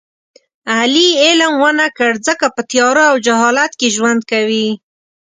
[0.75, 4.67] علي علم و نه کړ ځکه په تیارو او جهالت کې ژوند کوي.